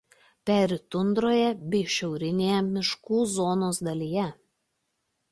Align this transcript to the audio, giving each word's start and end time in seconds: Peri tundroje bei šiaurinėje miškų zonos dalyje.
Peri 0.49 0.77
tundroje 0.95 1.49
bei 1.73 1.81
šiaurinėje 1.95 2.61
miškų 2.69 3.19
zonos 3.35 3.83
dalyje. 3.89 4.25